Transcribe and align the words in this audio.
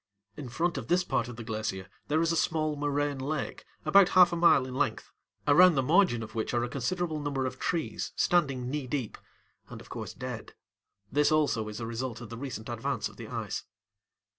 In 0.35 0.49
front 0.49 0.79
of 0.79 0.87
this 0.87 1.03
part 1.03 1.27
of 1.27 1.35
the 1.35 1.43
glacier 1.43 1.87
there 2.07 2.23
is 2.23 2.31
a 2.31 2.35
small 2.35 2.75
moraine 2.75 3.19
lake 3.19 3.65
about 3.85 4.09
half 4.17 4.33
a 4.33 4.35
mile 4.35 4.65
in 4.65 4.73
length, 4.73 5.11
around 5.47 5.75
the 5.75 5.83
margin 5.83 6.23
of 6.23 6.33
which 6.33 6.55
are 6.55 6.63
a 6.63 6.69
considerable 6.69 7.19
number 7.19 7.45
of 7.45 7.59
trees 7.59 8.11
standing 8.15 8.67
knee 8.67 8.87
deep, 8.87 9.15
and 9.69 9.79
of 9.79 9.89
course 9.91 10.15
dead. 10.15 10.55
This 11.11 11.31
also 11.31 11.67
is 11.67 11.79
a 11.79 11.85
result 11.85 12.19
of 12.19 12.29
the 12.31 12.37
recent 12.39 12.67
advance 12.67 13.09
of 13.09 13.17
the 13.17 13.27
ice. 13.27 13.65